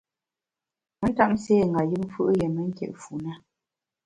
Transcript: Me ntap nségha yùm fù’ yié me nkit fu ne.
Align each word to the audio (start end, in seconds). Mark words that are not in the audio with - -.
Me 0.99 1.07
ntap 1.11 1.31
nségha 1.35 1.81
yùm 1.91 2.03
fù’ 2.13 2.21
yié 2.35 2.47
me 2.53 2.61
nkit 2.69 2.93
fu 3.03 3.13
ne. 3.23 3.31